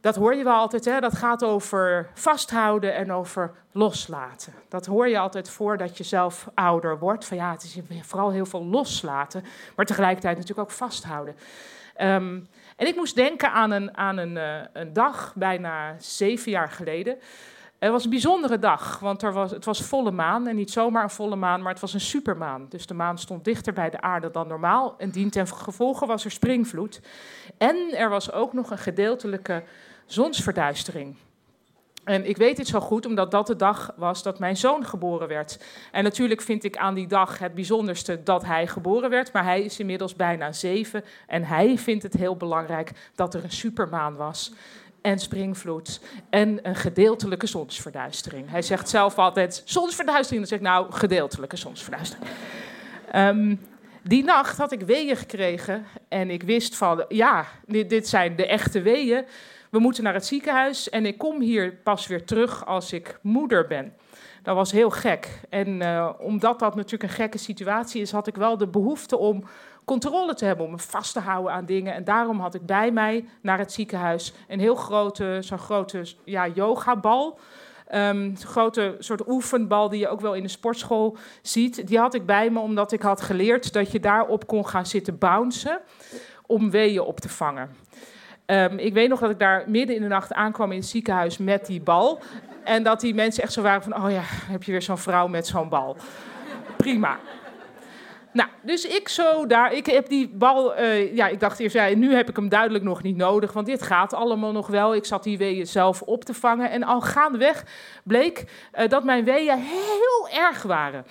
dat 0.03 0.15
hoor 0.15 0.35
je 0.35 0.43
wel 0.43 0.53
altijd, 0.53 0.85
hè? 0.85 0.99
dat 0.99 1.17
gaat 1.17 1.43
over 1.43 2.09
vasthouden 2.13 2.95
en 2.95 3.11
over 3.11 3.51
loslaten. 3.71 4.53
Dat 4.69 4.85
hoor 4.85 5.07
je 5.07 5.19
altijd 5.19 5.49
voordat 5.49 5.97
je 5.97 6.03
zelf 6.03 6.47
ouder 6.53 6.99
wordt. 6.99 7.25
Van 7.25 7.37
ja, 7.37 7.51
het 7.51 7.63
is 7.63 7.79
vooral 8.01 8.31
heel 8.31 8.45
veel 8.45 8.65
loslaten, 8.65 9.43
maar 9.75 9.85
tegelijkertijd 9.85 10.37
natuurlijk 10.37 10.69
ook 10.69 10.75
vasthouden. 10.75 11.35
Um, 12.01 12.47
en 12.77 12.87
ik 12.87 12.95
moest 12.95 13.15
denken 13.15 13.51
aan 13.51 13.71
een, 13.71 13.97
aan 13.97 14.17
een, 14.17 14.35
uh, 14.35 14.65
een 14.73 14.93
dag, 14.93 15.33
bijna 15.35 15.95
zeven 15.99 16.51
jaar 16.51 16.69
geleden. 16.69 17.17
Het 17.79 17.91
was 17.91 18.03
een 18.03 18.09
bijzondere 18.09 18.59
dag, 18.59 18.99
want 18.99 19.21
er 19.21 19.33
was, 19.33 19.51
het 19.51 19.65
was 19.65 19.81
volle 19.81 20.11
maan. 20.11 20.47
En 20.47 20.55
niet 20.55 20.71
zomaar 20.71 21.03
een 21.03 21.09
volle 21.09 21.35
maan, 21.35 21.61
maar 21.61 21.71
het 21.71 21.81
was 21.81 21.93
een 21.93 21.99
supermaan. 21.99 22.65
Dus 22.69 22.85
de 22.85 22.93
maan 22.93 23.17
stond 23.17 23.45
dichter 23.45 23.73
bij 23.73 23.89
de 23.89 24.01
aarde 24.01 24.31
dan 24.31 24.47
normaal. 24.47 24.95
En 24.97 25.09
dien 25.09 25.29
ten 25.29 25.47
gevolge 25.47 26.05
was 26.05 26.25
er 26.25 26.31
springvloed. 26.31 27.01
En 27.57 27.95
er 27.97 28.09
was 28.09 28.31
ook 28.31 28.53
nog 28.53 28.71
een 28.71 28.77
gedeeltelijke 28.77 29.63
zonsverduistering. 30.05 31.15
En 32.03 32.29
ik 32.29 32.37
weet 32.37 32.57
dit 32.57 32.67
zo 32.67 32.79
goed 32.79 33.05
omdat 33.05 33.31
dat 33.31 33.47
de 33.47 33.55
dag 33.55 33.93
was 33.95 34.23
dat 34.23 34.39
mijn 34.39 34.57
zoon 34.57 34.85
geboren 34.85 35.27
werd. 35.27 35.59
En 35.91 36.03
natuurlijk 36.03 36.41
vind 36.41 36.63
ik 36.63 36.77
aan 36.77 36.93
die 36.93 37.07
dag 37.07 37.39
het 37.39 37.53
bijzonderste 37.53 38.23
dat 38.23 38.45
hij 38.45 38.67
geboren 38.67 39.09
werd. 39.09 39.33
Maar 39.33 39.43
hij 39.43 39.61
is 39.61 39.79
inmiddels 39.79 40.15
bijna 40.15 40.51
zeven. 40.51 41.03
En 41.27 41.43
hij 41.43 41.77
vindt 41.77 42.03
het 42.03 42.13
heel 42.13 42.35
belangrijk 42.35 42.91
dat 43.15 43.33
er 43.33 43.43
een 43.43 43.51
supermaan 43.51 44.15
was. 44.15 44.53
En 45.01 45.19
springvloed. 45.19 46.01
En 46.29 46.59
een 46.61 46.75
gedeeltelijke 46.75 47.47
zonsverduistering. 47.47 48.49
Hij 48.49 48.61
zegt 48.61 48.89
zelf 48.89 49.17
altijd 49.17 49.61
zonsverduistering. 49.65 50.47
Dan 50.47 50.49
zeg 50.49 50.59
ik 50.59 50.73
nou 50.73 50.91
gedeeltelijke 50.91 51.57
zonsverduistering. 51.57 52.29
Um, 53.15 53.59
die 54.01 54.23
nacht 54.23 54.57
had 54.57 54.71
ik 54.71 54.81
weeën 54.81 55.15
gekregen. 55.15 55.85
En 56.07 56.29
ik 56.29 56.43
wist 56.43 56.75
van 56.75 57.05
ja, 57.07 57.45
dit, 57.65 57.89
dit 57.89 58.07
zijn 58.07 58.35
de 58.35 58.47
echte 58.47 58.81
weeën 58.81 59.25
we 59.73 59.79
moeten 59.79 60.03
naar 60.03 60.13
het 60.13 60.25
ziekenhuis 60.25 60.89
en 60.89 61.05
ik 61.05 61.17
kom 61.17 61.41
hier 61.41 61.73
pas 61.83 62.07
weer 62.07 62.25
terug 62.25 62.65
als 62.65 62.93
ik 62.93 63.19
moeder 63.21 63.67
ben. 63.67 63.93
Dat 64.43 64.55
was 64.55 64.71
heel 64.71 64.89
gek. 64.89 65.39
En 65.49 65.81
uh, 65.81 66.09
omdat 66.19 66.59
dat 66.59 66.75
natuurlijk 66.75 67.03
een 67.03 67.17
gekke 67.17 67.37
situatie 67.37 68.01
is, 68.01 68.11
had 68.11 68.27
ik 68.27 68.35
wel 68.35 68.57
de 68.57 68.67
behoefte 68.67 69.17
om 69.17 69.43
controle 69.85 70.33
te 70.33 70.45
hebben, 70.45 70.65
om 70.65 70.71
me 70.71 70.79
vast 70.79 71.13
te 71.13 71.19
houden 71.19 71.53
aan 71.53 71.65
dingen. 71.65 71.93
En 71.93 72.03
daarom 72.03 72.39
had 72.39 72.53
ik 72.53 72.65
bij 72.65 72.91
mij 72.91 73.25
naar 73.41 73.57
het 73.57 73.71
ziekenhuis 73.71 74.33
een 74.47 74.59
heel 74.59 74.75
grote, 74.75 75.37
zo'n 75.39 75.57
grote 75.57 76.05
ja, 76.23 76.47
yogabal. 76.47 77.39
Um, 77.93 78.37
grote 78.37 78.95
soort 78.99 79.27
oefenbal 79.27 79.89
die 79.89 79.99
je 79.99 80.07
ook 80.07 80.21
wel 80.21 80.33
in 80.33 80.43
de 80.43 80.49
sportschool 80.49 81.17
ziet. 81.41 81.87
Die 81.87 81.99
had 81.99 82.13
ik 82.13 82.25
bij 82.25 82.49
me 82.49 82.59
omdat 82.59 82.91
ik 82.91 83.01
had 83.01 83.21
geleerd 83.21 83.73
dat 83.73 83.91
je 83.91 83.99
daarop 83.99 84.47
kon 84.47 84.67
gaan 84.67 84.85
zitten 84.85 85.17
bouncen 85.17 85.79
om 86.45 86.69
weeën 86.71 87.01
op 87.01 87.19
te 87.19 87.29
vangen. 87.29 87.69
Um, 88.45 88.77
ik 88.77 88.93
weet 88.93 89.09
nog 89.09 89.19
dat 89.19 89.29
ik 89.29 89.39
daar 89.39 89.63
midden 89.67 89.95
in 89.95 90.01
de 90.01 90.07
nacht 90.07 90.33
aankwam 90.33 90.71
in 90.71 90.77
het 90.77 90.87
ziekenhuis 90.87 91.37
met 91.37 91.65
die 91.65 91.81
bal. 91.81 92.21
En 92.63 92.83
dat 92.83 92.99
die 92.99 93.13
mensen 93.13 93.43
echt 93.43 93.53
zo 93.53 93.61
waren 93.61 93.83
van, 93.83 94.03
oh 94.03 94.11
ja, 94.11 94.21
heb 94.25 94.63
je 94.63 94.71
weer 94.71 94.81
zo'n 94.81 94.97
vrouw 94.97 95.27
met 95.27 95.47
zo'n 95.47 95.69
bal. 95.69 95.97
Prima. 96.77 97.19
Nou, 98.33 98.49
dus 98.61 98.85
ik 98.85 99.09
zo 99.09 99.45
daar, 99.47 99.73
ik 99.73 99.85
heb 99.85 100.07
die 100.09 100.29
bal, 100.29 100.79
uh, 100.79 101.15
ja, 101.15 101.27
ik 101.27 101.39
dacht 101.39 101.59
eerst, 101.59 101.75
ja, 101.75 101.95
nu 101.95 102.15
heb 102.15 102.29
ik 102.29 102.35
hem 102.35 102.49
duidelijk 102.49 102.83
nog 102.83 103.03
niet 103.03 103.15
nodig, 103.15 103.53
want 103.53 103.65
dit 103.65 103.81
gaat 103.81 104.13
allemaal 104.13 104.51
nog 104.51 104.67
wel. 104.67 104.95
Ik 104.95 105.05
zat 105.05 105.23
die 105.23 105.37
weeën 105.37 105.67
zelf 105.67 106.01
op 106.01 106.23
te 106.23 106.33
vangen 106.33 106.69
en 106.69 106.83
al 106.83 107.01
gaandeweg 107.01 107.65
bleek 108.03 108.43
uh, 108.79 108.87
dat 108.87 109.03
mijn 109.03 109.23
weeën 109.23 109.57
heel 109.57 110.29
erg 110.29 110.63
waren. 110.63 111.05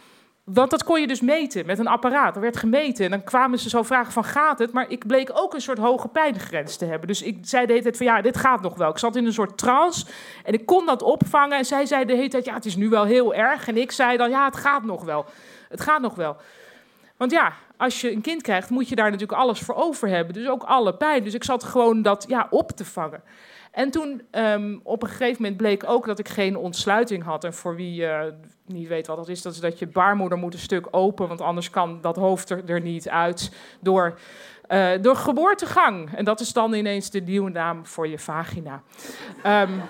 Want 0.44 0.70
dat 0.70 0.84
kon 0.84 1.00
je 1.00 1.06
dus 1.06 1.20
meten 1.20 1.66
met 1.66 1.78
een 1.78 1.86
apparaat. 1.86 2.34
Er 2.34 2.40
werd 2.40 2.56
gemeten 2.56 3.04
en 3.04 3.10
dan 3.10 3.24
kwamen 3.24 3.58
ze 3.58 3.68
zo 3.68 3.82
vragen 3.82 4.12
van 4.12 4.24
gaat 4.24 4.58
het? 4.58 4.72
Maar 4.72 4.90
ik 4.90 5.06
bleek 5.06 5.30
ook 5.32 5.54
een 5.54 5.60
soort 5.60 5.78
hoge 5.78 6.08
pijngrens 6.08 6.76
te 6.76 6.84
hebben. 6.84 7.08
Dus 7.08 7.22
ik 7.22 7.38
zei 7.42 7.66
de 7.66 7.72
hele 7.72 7.84
tijd 7.84 7.96
van 7.96 8.06
ja, 8.06 8.20
dit 8.20 8.36
gaat 8.36 8.62
nog 8.62 8.76
wel. 8.76 8.90
Ik 8.90 8.98
zat 8.98 9.16
in 9.16 9.26
een 9.26 9.32
soort 9.32 9.58
trance 9.58 10.06
en 10.44 10.52
ik 10.52 10.66
kon 10.66 10.86
dat 10.86 11.02
opvangen. 11.02 11.58
En 11.58 11.64
zij 11.64 11.86
zei 11.86 12.04
de 12.04 12.14
hele 12.14 12.28
tijd 12.28 12.44
ja, 12.44 12.54
het 12.54 12.64
is 12.64 12.76
nu 12.76 12.88
wel 12.88 13.04
heel 13.04 13.34
erg. 13.34 13.68
En 13.68 13.76
ik 13.76 13.92
zei 13.92 14.16
dan 14.16 14.30
ja, 14.30 14.44
het 14.44 14.56
gaat 14.56 14.84
nog 14.84 15.04
wel. 15.04 15.26
Het 15.68 15.80
gaat 15.80 16.00
nog 16.00 16.14
wel. 16.14 16.36
Want 17.22 17.34
ja, 17.34 17.52
als 17.76 18.00
je 18.00 18.12
een 18.12 18.20
kind 18.20 18.42
krijgt, 18.42 18.70
moet 18.70 18.88
je 18.88 18.94
daar 18.94 19.10
natuurlijk 19.10 19.38
alles 19.38 19.60
voor 19.60 19.74
over 19.74 20.08
hebben. 20.08 20.34
Dus 20.34 20.48
ook 20.48 20.62
alle 20.62 20.94
pijn. 20.94 21.24
Dus 21.24 21.34
ik 21.34 21.44
zat 21.44 21.64
gewoon 21.64 22.02
dat 22.02 22.24
ja, 22.28 22.46
op 22.50 22.70
te 22.70 22.84
vangen. 22.84 23.22
En 23.70 23.90
toen 23.90 24.22
um, 24.30 24.80
op 24.82 25.02
een 25.02 25.08
gegeven 25.08 25.42
moment 25.42 25.56
bleek 25.56 25.84
ook 25.86 26.06
dat 26.06 26.18
ik 26.18 26.28
geen 26.28 26.56
ontsluiting 26.56 27.22
had. 27.22 27.44
En 27.44 27.54
voor 27.54 27.76
wie 27.76 28.02
uh, 28.02 28.20
niet 28.66 28.88
weet 28.88 29.06
wat 29.06 29.16
dat 29.16 29.28
is, 29.28 29.42
dat 29.42 29.52
is 29.52 29.60
dat 29.60 29.78
je 29.78 29.86
baarmoeder 29.86 30.38
moet 30.38 30.54
een 30.54 30.60
stuk 30.60 30.86
open, 30.90 31.28
want 31.28 31.40
anders 31.40 31.70
kan 31.70 32.00
dat 32.00 32.16
hoofd 32.16 32.50
er, 32.50 32.62
er 32.66 32.80
niet 32.80 33.08
uit 33.08 33.52
door, 33.80 34.18
uh, 34.68 34.90
door 35.00 35.16
geboortegang. 35.16 36.14
En 36.14 36.24
dat 36.24 36.40
is 36.40 36.52
dan 36.52 36.74
ineens 36.74 37.10
de 37.10 37.20
nieuwe 37.20 37.50
naam 37.50 37.86
voor 37.86 38.08
je 38.08 38.18
vagina. 38.18 38.82
Um, 39.46 39.82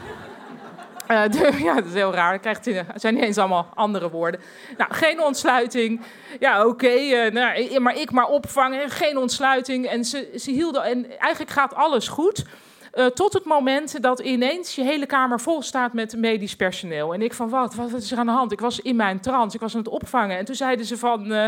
de, 1.33 1.59
ja, 1.63 1.75
dat 1.75 1.85
is 1.85 1.95
heel 1.95 2.15
raar. 2.15 2.39
Krijgt, 2.39 2.71
zijn 2.95 3.15
niet 3.15 3.23
eens 3.23 3.39
allemaal 3.39 3.69
andere 3.75 4.11
woorden. 4.11 4.41
Nou, 4.77 4.95
geen 4.95 5.23
ontsluiting. 5.23 6.01
Ja, 6.41 6.67
oké. 6.67 6.95
Uh, 6.95 7.31
nou, 7.31 7.81
maar 7.81 7.97
ik 7.97 8.11
maar 8.11 8.29
opvangen. 8.29 8.91
Geen 8.91 9.17
ontsluiting. 9.17 9.87
En 9.87 10.05
ze, 10.05 10.33
ze 10.37 10.51
hielden. 10.51 10.83
En 10.83 11.19
eigenlijk 11.19 11.51
gaat 11.51 11.75
alles 11.75 12.09
goed. 12.09 12.45
Uh, 12.95 13.07
tot 13.07 13.33
het 13.33 13.45
moment 13.45 14.03
dat 14.03 14.19
ineens 14.19 14.75
je 14.75 14.83
hele 14.83 15.07
kamer 15.07 15.41
vol 15.41 15.63
staat 15.63 15.93
met 15.93 16.17
medisch 16.17 16.57
personeel. 16.57 17.15
En 17.15 17.23
ik 17.23 17.35
van, 17.35 17.49
wat? 17.49 17.75
Wat 17.75 17.93
is 17.93 18.13
er 18.13 18.19
aan 18.19 18.27
de 18.27 18.33
hand? 18.33 18.53
Ik 18.53 18.61
was 18.61 18.81
in 18.81 18.97
mijn 18.97 19.21
trance, 19.21 19.55
ik 19.57 19.63
was 19.63 19.75
aan 19.75 19.81
het 19.81 19.89
opvangen. 19.89 20.39
En 20.39 20.45
toen 20.45 20.55
zeiden 20.55 20.87
ze 20.87 20.99
van, 20.99 21.33
uh, 21.33 21.45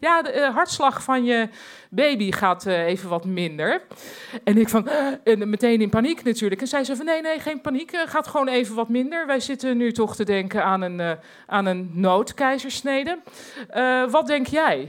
ja, 0.00 0.22
de 0.22 0.34
uh, 0.34 0.54
hartslag 0.54 1.02
van 1.02 1.24
je 1.24 1.48
baby 1.90 2.32
gaat 2.32 2.66
even 2.66 3.08
wat 3.08 3.24
minder. 3.24 3.82
En 4.44 4.58
ik 4.58 4.68
van, 4.68 4.88
en 5.24 5.50
meteen 5.50 5.80
in 5.80 5.90
paniek 5.90 6.22
natuurlijk. 6.22 6.60
En 6.60 6.66
zei 6.66 6.84
ze 6.84 6.96
van, 6.96 7.06
nee, 7.06 7.20
nee, 7.20 7.38
geen 7.38 7.60
paniek, 7.60 8.02
gaat 8.06 8.26
gewoon 8.26 8.48
even 8.48 8.74
wat 8.74 8.88
minder. 8.88 9.26
Wij 9.26 9.40
zitten 9.40 9.76
nu 9.76 9.92
toch 9.92 10.16
te 10.16 10.24
denken 10.24 10.64
aan 10.64 10.82
een, 10.82 11.18
aan 11.46 11.66
een 11.66 11.90
noodkeizersnede. 11.92 13.18
wat 14.10 14.26
denk 14.26 14.46
jij? 14.46 14.88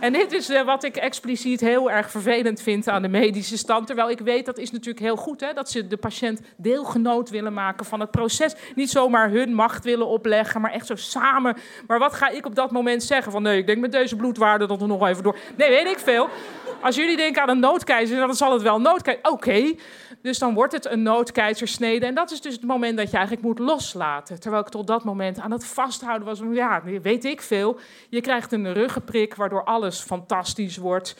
En 0.00 0.12
dit 0.12 0.32
is 0.32 0.50
uh, 0.50 0.62
wat 0.62 0.84
ik 0.84 0.96
expliciet 0.96 1.60
heel 1.60 1.90
erg 1.90 2.10
vervelend 2.10 2.60
vind 2.60 2.88
aan 2.88 3.02
de 3.02 3.08
medische 3.08 3.56
stand. 3.56 3.86
Terwijl 3.86 4.10
ik 4.10 4.18
weet, 4.18 4.46
dat 4.46 4.58
is 4.58 4.70
natuurlijk 4.70 5.04
heel 5.04 5.16
goed, 5.16 5.40
hè, 5.40 5.52
dat 5.52 5.70
ze 5.70 5.86
de 5.86 5.96
patiënt 5.96 6.40
deelgenoot 6.56 7.30
willen 7.30 7.52
maken 7.52 7.86
van 7.86 8.00
het 8.00 8.10
proces. 8.10 8.54
Niet 8.74 8.90
zomaar 8.90 9.30
hun 9.30 9.54
macht 9.54 9.84
willen 9.84 10.06
opleggen, 10.06 10.60
maar 10.60 10.72
echt 10.72 10.86
zo 10.86 10.96
samen. 10.96 11.56
Maar 11.86 11.98
wat 11.98 12.14
ga 12.14 12.28
ik 12.28 12.46
op 12.46 12.54
dat 12.54 12.70
moment 12.70 13.02
zeggen? 13.02 13.32
Van 13.32 13.42
nee, 13.42 13.58
ik 13.58 13.66
denk 13.66 13.80
met 13.80 13.92
deze 13.92 14.16
bloedwaarde 14.16 14.66
dat 14.66 14.80
we 14.80 14.86
nog 14.86 15.06
even 15.06 15.22
door. 15.22 15.36
Nee, 15.56 15.68
weet 15.68 15.86
ik 15.86 15.98
veel. 15.98 16.28
Als 16.80 16.96
jullie 16.96 17.16
denken 17.16 17.42
aan 17.42 17.48
een 17.48 17.58
noodkeizer, 17.58 18.18
dan 18.18 18.34
zal 18.34 18.52
het 18.52 18.62
wel 18.62 18.80
noodkeizer. 18.80 19.24
Oké. 19.30 19.74
Dus 20.22 20.38
dan 20.38 20.54
wordt 20.54 20.72
het 20.72 20.86
een 20.86 21.02
noodkeizersnede. 21.02 22.06
En 22.06 22.14
dat 22.14 22.30
is 22.30 22.40
dus 22.40 22.54
het 22.54 22.64
moment 22.64 22.96
dat 22.96 23.10
je 23.10 23.16
eigenlijk 23.16 23.46
moet 23.46 23.58
loslaten. 23.58 24.40
Terwijl 24.40 24.62
ik 24.62 24.68
tot 24.68 24.86
dat 24.86 25.04
moment 25.04 25.40
aan 25.40 25.50
het 25.50 25.66
vasthouden 25.66 26.26
was. 26.26 26.40
Ja, 26.52 26.82
weet 27.02 27.24
ik 27.24 27.42
veel. 27.42 27.78
Je 28.08 28.20
krijgt 28.20 28.52
een 28.52 28.72
ruggenprik 28.72 29.34
waardoor 29.34 29.64
alles 29.64 30.00
fantastisch 30.00 30.76
wordt. 30.76 31.16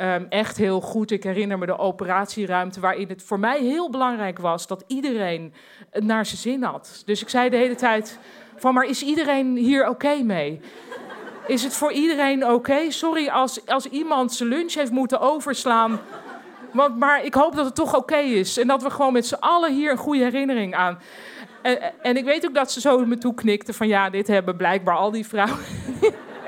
Um, 0.00 0.26
echt 0.28 0.56
heel 0.56 0.80
goed. 0.80 1.10
Ik 1.10 1.22
herinner 1.22 1.58
me 1.58 1.66
de 1.66 1.78
operatieruimte 1.78 2.80
waarin 2.80 3.08
het 3.08 3.22
voor 3.22 3.38
mij 3.38 3.60
heel 3.60 3.90
belangrijk 3.90 4.38
was 4.38 4.66
dat 4.66 4.84
iedereen 4.86 5.54
het 5.90 6.04
naar 6.04 6.26
zijn 6.26 6.40
zin 6.40 6.62
had. 6.62 7.02
Dus 7.04 7.22
ik 7.22 7.28
zei 7.28 7.50
de 7.50 7.56
hele 7.56 7.74
tijd 7.74 8.18
van, 8.56 8.74
maar 8.74 8.84
is 8.84 9.02
iedereen 9.02 9.56
hier 9.56 9.88
oké 9.88 10.22
mee? 10.22 10.60
Is 11.46 11.62
het 11.62 11.74
voor 11.74 11.92
iedereen 11.92 12.46
oké? 12.46 12.90
Sorry 12.90 13.28
als, 13.28 13.66
als 13.66 13.88
iemand 13.88 14.32
zijn 14.32 14.48
lunch 14.48 14.74
heeft 14.74 14.90
moeten 14.90 15.20
overslaan 15.20 16.00
want, 16.76 16.98
maar 16.98 17.24
ik 17.24 17.34
hoop 17.34 17.56
dat 17.56 17.64
het 17.64 17.74
toch 17.74 17.96
oké 17.96 18.16
is. 18.16 18.58
En 18.58 18.66
dat 18.66 18.82
we 18.82 18.90
gewoon 18.90 19.12
met 19.12 19.26
z'n 19.26 19.34
allen 19.34 19.74
hier 19.74 19.90
een 19.90 19.96
goede 19.96 20.22
herinnering 20.22 20.74
aan. 20.74 20.98
En, 21.62 22.02
en 22.02 22.16
ik 22.16 22.24
weet 22.24 22.46
ook 22.46 22.54
dat 22.54 22.72
ze 22.72 22.80
zo 22.80 23.06
me 23.06 23.18
toe 23.18 23.34
knikten 23.34 23.74
van 23.74 23.88
ja, 23.88 24.10
dit 24.10 24.26
hebben 24.26 24.56
blijkbaar 24.56 24.96
al 24.96 25.10
die 25.10 25.26
vrouwen. 25.26 25.58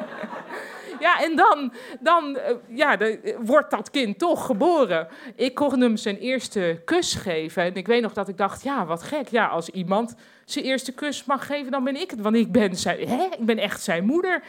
ja, 1.01 1.23
en 1.23 1.37
dan, 1.37 1.73
dan 2.01 2.37
eh, 2.37 2.55
ja, 2.69 2.97
de, 2.97 3.37
wordt 3.41 3.71
dat 3.71 3.91
kind 3.91 4.19
toch 4.19 4.47
geboren. 4.47 5.09
Ik 5.37 5.55
kon 5.55 5.81
hem 5.81 5.97
zijn 5.97 6.17
eerste 6.17 6.83
kus 6.85 7.15
geven. 7.15 7.63
En 7.63 7.75
ik 7.75 7.87
weet 7.87 8.03
nog 8.03 8.13
dat 8.13 8.29
ik 8.29 8.37
dacht, 8.37 8.63
ja, 8.63 8.87
wat 8.87 9.03
gek. 9.03 9.29
Ja, 9.29 9.47
als 9.47 9.69
iemand 9.69 10.15
zijn 10.45 10.65
eerste 10.65 10.93
kus 10.93 11.25
mag 11.25 11.47
geven, 11.47 11.71
dan 11.71 11.85
ben 11.85 12.01
ik 12.01 12.11
het. 12.11 12.21
Want 12.21 12.37
ik 12.37 12.53
ben, 12.53 12.77
zijn, 12.77 13.09
hè? 13.09 13.25
Ik 13.25 13.47
ben 13.47 13.59
echt 13.59 13.83
zijn 13.83 14.05
moeder. 14.05 14.43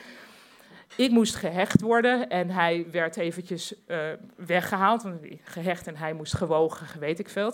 Ik 0.95 1.11
moest 1.11 1.35
gehecht 1.35 1.81
worden 1.81 2.29
en 2.29 2.49
hij 2.49 2.85
werd 2.91 3.17
eventjes 3.17 3.73
uh, 3.87 3.97
weggehaald. 4.35 5.05
Gehecht 5.43 5.87
en 5.87 5.95
hij 5.95 6.13
moest 6.13 6.35
gewogen, 6.35 6.99
weet 6.99 7.19
ik 7.19 7.29
veel. 7.29 7.53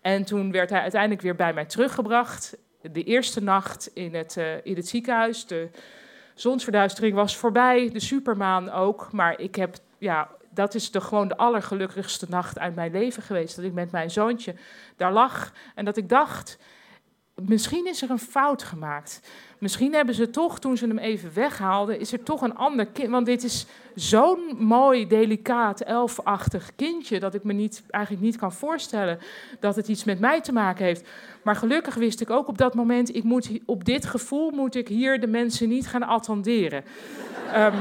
En 0.00 0.24
toen 0.24 0.52
werd 0.52 0.70
hij 0.70 0.80
uiteindelijk 0.80 1.22
weer 1.22 1.34
bij 1.34 1.52
mij 1.52 1.64
teruggebracht. 1.64 2.56
De 2.80 3.04
eerste 3.04 3.42
nacht 3.42 3.90
in 3.94 4.14
het, 4.14 4.36
uh, 4.38 4.64
in 4.64 4.76
het 4.76 4.88
ziekenhuis. 4.88 5.46
De 5.46 5.68
zonsverduistering 6.34 7.14
was 7.14 7.36
voorbij, 7.36 7.90
de 7.92 8.00
supermaan 8.00 8.70
ook. 8.70 9.12
Maar 9.12 9.40
ik 9.40 9.54
heb, 9.54 9.76
ja, 9.98 10.28
dat 10.50 10.74
is 10.74 10.90
de, 10.90 11.00
gewoon 11.00 11.28
de 11.28 11.36
allergelukkigste 11.36 12.26
nacht 12.28 12.58
uit 12.58 12.74
mijn 12.74 12.92
leven 12.92 13.22
geweest. 13.22 13.56
Dat 13.56 13.64
ik 13.64 13.72
met 13.72 13.90
mijn 13.90 14.10
zoontje 14.10 14.54
daar 14.96 15.12
lag 15.12 15.52
en 15.74 15.84
dat 15.84 15.96
ik 15.96 16.08
dacht, 16.08 16.58
misschien 17.46 17.86
is 17.86 18.02
er 18.02 18.10
een 18.10 18.18
fout 18.18 18.62
gemaakt. 18.62 19.20
Misschien 19.58 19.94
hebben 19.94 20.14
ze 20.14 20.30
toch, 20.30 20.58
toen 20.58 20.76
ze 20.76 20.86
hem 20.86 20.98
even 20.98 21.34
weghaalden, 21.34 22.00
is 22.00 22.12
er 22.12 22.22
toch 22.22 22.42
een 22.42 22.54
ander 22.54 22.86
kind. 22.86 23.10
Want 23.10 23.26
dit 23.26 23.44
is 23.44 23.66
zo'n 23.94 24.56
mooi, 24.58 25.06
delicaat, 25.06 25.80
elfachtig 25.80 26.70
kindje. 26.76 27.20
dat 27.20 27.34
ik 27.34 27.44
me 27.44 27.52
niet, 27.52 27.82
eigenlijk 27.90 28.24
niet 28.24 28.36
kan 28.36 28.52
voorstellen 28.52 29.18
dat 29.60 29.76
het 29.76 29.88
iets 29.88 30.04
met 30.04 30.20
mij 30.20 30.40
te 30.40 30.52
maken 30.52 30.84
heeft. 30.84 31.08
Maar 31.42 31.56
gelukkig 31.56 31.94
wist 31.94 32.20
ik 32.20 32.30
ook 32.30 32.48
op 32.48 32.58
dat 32.58 32.74
moment: 32.74 33.14
ik 33.14 33.24
moet, 33.24 33.50
op 33.66 33.84
dit 33.84 34.06
gevoel 34.06 34.50
moet 34.50 34.74
ik 34.74 34.88
hier 34.88 35.20
de 35.20 35.26
mensen 35.26 35.68
niet 35.68 35.86
gaan 35.86 36.02
attenderen. 36.02 36.84
um, 37.56 37.72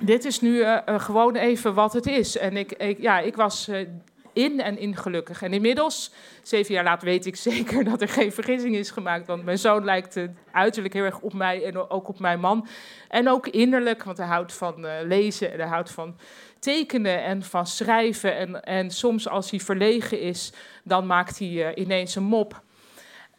dit 0.12 0.24
is 0.24 0.40
nu 0.40 0.50
uh, 0.50 0.78
uh, 0.88 1.00
gewoon 1.00 1.34
even 1.34 1.74
wat 1.74 1.92
het 1.92 2.06
is. 2.06 2.36
En 2.36 2.56
ik, 2.56 3.00
ja, 3.00 3.18
ik 3.18 3.36
was. 3.36 3.68
Uh, 3.68 3.88
in 4.36 4.60
en 4.60 4.78
in 4.78 4.96
gelukkig. 4.96 5.42
En 5.42 5.52
inmiddels, 5.52 6.10
zeven 6.42 6.74
jaar 6.74 6.84
later, 6.84 7.06
weet 7.06 7.26
ik 7.26 7.36
zeker 7.36 7.84
dat 7.90 8.00
er 8.00 8.08
geen 8.08 8.32
vergissing 8.32 8.76
is 8.76 8.90
gemaakt. 8.90 9.26
Want 9.26 9.44
mijn 9.44 9.58
zoon 9.58 9.84
lijkt 9.84 10.18
uiterlijk 10.52 10.94
heel 10.94 11.04
erg 11.04 11.20
op 11.20 11.32
mij 11.32 11.64
en 11.64 11.90
ook 11.90 12.08
op 12.08 12.18
mijn 12.18 12.40
man. 12.40 12.66
En 13.08 13.28
ook 13.28 13.48
innerlijk, 13.48 14.02
want 14.02 14.18
hij 14.18 14.26
houdt 14.26 14.52
van 14.52 14.84
uh, 14.84 14.92
lezen 15.04 15.52
en 15.52 15.58
hij 15.58 15.68
houdt 15.68 15.90
van 15.90 16.16
tekenen 16.58 17.24
en 17.24 17.42
van 17.42 17.66
schrijven. 17.66 18.36
En, 18.36 18.62
en 18.62 18.90
soms 18.90 19.28
als 19.28 19.50
hij 19.50 19.60
verlegen 19.60 20.20
is, 20.20 20.52
dan 20.84 21.06
maakt 21.06 21.38
hij 21.38 21.48
uh, 21.48 21.68
ineens 21.74 22.14
een 22.14 22.22
mop. 22.22 22.62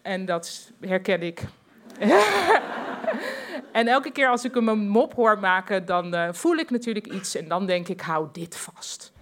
En 0.01 0.25
dat 0.25 0.71
herken 0.81 1.21
ik. 1.21 1.41
en 3.71 3.87
elke 3.87 4.11
keer 4.11 4.29
als 4.29 4.45
ik 4.45 4.53
hem 4.53 4.67
een 4.67 4.89
mop 4.89 5.13
hoor 5.13 5.39
maken, 5.39 5.85
dan 5.85 6.35
voel 6.35 6.55
ik 6.55 6.69
natuurlijk 6.69 7.07
iets. 7.07 7.35
En 7.35 7.47
dan 7.47 7.65
denk 7.65 7.87
ik, 7.87 8.01
hou 8.01 8.27
dit 8.31 8.57
vast. 8.57 9.15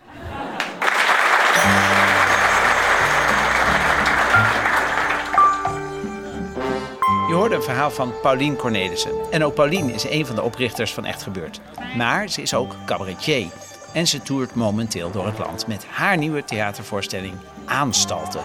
Je 7.28 7.34
hoorde 7.34 7.56
een 7.56 7.64
verhaal 7.64 7.92
van 7.92 8.14
Paulien 8.22 8.56
Cornelissen. 8.56 9.12
En 9.32 9.44
ook 9.44 9.54
Paulien 9.54 9.90
is 9.90 10.10
een 10.10 10.26
van 10.26 10.36
de 10.36 10.42
oprichters 10.42 10.94
van 10.94 11.06
Echt 11.06 11.24
Gebeurd. 11.24 11.62
Maar 11.98 12.28
ze 12.30 12.42
is 12.42 12.54
ook 12.54 12.76
cabaretier. 12.86 13.48
En 13.94 14.08
ze 14.08 14.22
toert 14.22 14.56
momenteel 14.56 15.12
door 15.12 15.26
het 15.26 15.38
land 15.38 15.68
met 15.68 15.86
haar 15.86 16.18
nieuwe 16.18 16.44
theatervoorstelling 16.44 17.34
Aanstalten. 17.66 18.42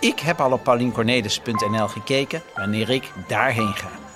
Ik 0.00 0.18
heb 0.18 0.40
al 0.40 0.52
op 0.52 0.62
pauliencornelissen.nl 0.62 1.88
gekeken 1.88 2.42
wanneer 2.54 2.90
ik 2.90 3.12
daarheen 3.26 3.74
ga. 3.74 4.07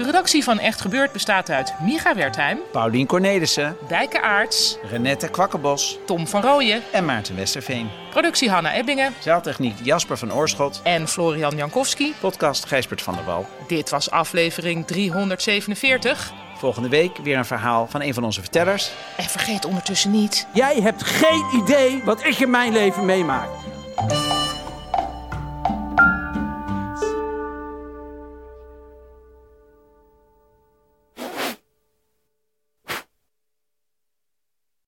De 0.00 0.06
redactie 0.06 0.44
van 0.44 0.58
Echt 0.58 0.80
Gebeurd 0.80 1.12
bestaat 1.12 1.50
uit 1.50 1.74
Micha 1.80 2.14
Wertheim, 2.14 2.58
Paulien 2.72 3.06
Cornelissen, 3.06 3.76
Dijke 3.88 4.22
Aarts, 4.22 4.78
Renette 4.90 5.28
Kwakkenbos, 5.28 5.98
Tom 6.06 6.26
van 6.26 6.42
Rooyen 6.42 6.82
en 6.92 7.04
Maarten 7.04 7.36
Westerveen. 7.36 7.90
Productie 8.10 8.50
Hanna 8.50 8.74
Ebbingen. 8.74 9.14
Zaaltechniek 9.18 9.74
Jasper 9.82 10.16
van 10.16 10.32
Oorschot. 10.32 10.80
En 10.84 11.08
Florian 11.08 11.56
Jankowski. 11.56 12.14
Podcast 12.20 12.64
Gijsbert 12.64 13.02
van 13.02 13.14
der 13.14 13.24
Wal. 13.24 13.46
Dit 13.66 13.90
was 13.90 14.10
aflevering 14.10 14.86
347. 14.86 16.32
Volgende 16.56 16.88
week 16.88 17.16
weer 17.16 17.36
een 17.36 17.44
verhaal 17.44 17.86
van 17.86 18.02
een 18.02 18.14
van 18.14 18.24
onze 18.24 18.40
vertellers. 18.40 18.90
En 19.16 19.24
vergeet 19.24 19.64
ondertussen 19.64 20.10
niet... 20.10 20.46
Jij 20.52 20.80
hebt 20.80 21.04
geen 21.04 21.44
idee 21.62 22.02
wat 22.04 22.24
ik 22.24 22.38
in 22.38 22.50
mijn 22.50 22.72
leven 22.72 23.04
meemaak. 23.04 23.48